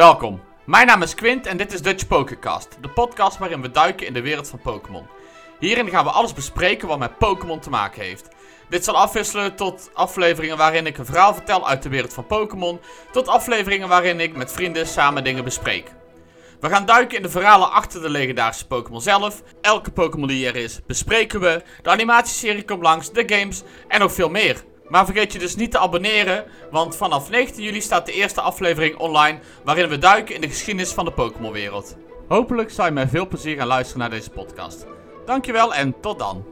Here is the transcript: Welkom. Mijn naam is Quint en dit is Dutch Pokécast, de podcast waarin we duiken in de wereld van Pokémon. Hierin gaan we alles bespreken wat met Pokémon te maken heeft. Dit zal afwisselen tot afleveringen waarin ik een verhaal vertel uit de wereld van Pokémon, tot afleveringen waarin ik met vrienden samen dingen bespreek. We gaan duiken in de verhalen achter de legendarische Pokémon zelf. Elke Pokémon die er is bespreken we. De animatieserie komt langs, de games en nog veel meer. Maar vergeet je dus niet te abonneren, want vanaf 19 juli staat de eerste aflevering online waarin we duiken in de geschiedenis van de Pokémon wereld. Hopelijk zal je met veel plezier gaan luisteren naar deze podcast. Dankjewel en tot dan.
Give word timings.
Welkom. 0.00 0.40
Mijn 0.64 0.86
naam 0.86 1.02
is 1.02 1.14
Quint 1.14 1.46
en 1.46 1.56
dit 1.56 1.72
is 1.72 1.82
Dutch 1.82 2.06
Pokécast, 2.06 2.76
de 2.80 2.88
podcast 2.88 3.38
waarin 3.38 3.60
we 3.60 3.70
duiken 3.70 4.06
in 4.06 4.12
de 4.12 4.20
wereld 4.20 4.48
van 4.48 4.58
Pokémon. 4.58 5.06
Hierin 5.58 5.88
gaan 5.88 6.04
we 6.04 6.10
alles 6.10 6.32
bespreken 6.32 6.88
wat 6.88 6.98
met 6.98 7.18
Pokémon 7.18 7.60
te 7.60 7.70
maken 7.70 8.02
heeft. 8.02 8.28
Dit 8.68 8.84
zal 8.84 8.96
afwisselen 8.96 9.56
tot 9.56 9.90
afleveringen 9.94 10.56
waarin 10.56 10.86
ik 10.86 10.98
een 10.98 11.04
verhaal 11.04 11.34
vertel 11.34 11.68
uit 11.68 11.82
de 11.82 11.88
wereld 11.88 12.12
van 12.12 12.26
Pokémon, 12.26 12.80
tot 13.12 13.28
afleveringen 13.28 13.88
waarin 13.88 14.20
ik 14.20 14.36
met 14.36 14.52
vrienden 14.52 14.86
samen 14.86 15.24
dingen 15.24 15.44
bespreek. 15.44 15.90
We 16.60 16.68
gaan 16.68 16.86
duiken 16.86 17.16
in 17.16 17.22
de 17.22 17.30
verhalen 17.30 17.72
achter 17.72 18.02
de 18.02 18.10
legendarische 18.10 18.66
Pokémon 18.66 19.00
zelf. 19.00 19.42
Elke 19.60 19.90
Pokémon 19.90 20.28
die 20.28 20.46
er 20.46 20.56
is 20.56 20.80
bespreken 20.86 21.40
we. 21.40 21.62
De 21.82 21.90
animatieserie 21.90 22.64
komt 22.64 22.82
langs, 22.82 23.12
de 23.12 23.24
games 23.26 23.62
en 23.88 24.00
nog 24.00 24.12
veel 24.12 24.28
meer. 24.28 24.64
Maar 24.90 25.04
vergeet 25.04 25.32
je 25.32 25.38
dus 25.38 25.56
niet 25.56 25.70
te 25.70 25.78
abonneren, 25.78 26.44
want 26.70 26.96
vanaf 26.96 27.30
19 27.30 27.64
juli 27.64 27.80
staat 27.80 28.06
de 28.06 28.12
eerste 28.12 28.40
aflevering 28.40 28.96
online 28.96 29.38
waarin 29.64 29.88
we 29.88 29.98
duiken 29.98 30.34
in 30.34 30.40
de 30.40 30.48
geschiedenis 30.48 30.92
van 30.92 31.04
de 31.04 31.12
Pokémon 31.12 31.52
wereld. 31.52 31.96
Hopelijk 32.28 32.70
zal 32.70 32.84
je 32.84 32.90
met 32.90 33.10
veel 33.10 33.28
plezier 33.28 33.56
gaan 33.56 33.66
luisteren 33.66 34.00
naar 34.00 34.10
deze 34.10 34.30
podcast. 34.30 34.86
Dankjewel 35.24 35.74
en 35.74 35.94
tot 36.00 36.18
dan. 36.18 36.44